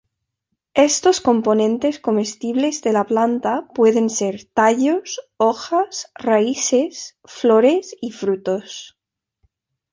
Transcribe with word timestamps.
Estos 0.89 1.17
componentes 1.27 1.99
comestibles 2.07 2.81
de 2.85 2.91
la 2.93 3.05
planta 3.05 3.67
pueden 3.75 4.09
ser 4.09 4.35
tallos, 4.51 5.21
hojas, 5.37 6.11
raíces, 6.15 7.19
flores 7.23 7.95
y 8.01 8.09
frutos. 8.09 8.97